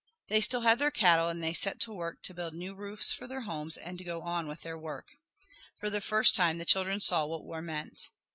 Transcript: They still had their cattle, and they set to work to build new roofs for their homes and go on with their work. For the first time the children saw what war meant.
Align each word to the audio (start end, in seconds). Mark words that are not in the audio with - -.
They 0.29 0.41
still 0.41 0.61
had 0.61 0.79
their 0.79 0.89
cattle, 0.89 1.29
and 1.29 1.43
they 1.43 1.53
set 1.53 1.79
to 1.81 1.93
work 1.93 2.23
to 2.23 2.33
build 2.33 2.55
new 2.55 2.73
roofs 2.73 3.11
for 3.11 3.27
their 3.27 3.41
homes 3.41 3.77
and 3.77 4.03
go 4.03 4.23
on 4.23 4.47
with 4.47 4.61
their 4.61 4.75
work. 4.75 5.09
For 5.79 5.91
the 5.91 6.01
first 6.01 6.33
time 6.33 6.57
the 6.57 6.65
children 6.65 6.99
saw 7.01 7.27
what 7.27 7.45
war 7.45 7.61
meant. 7.61 8.09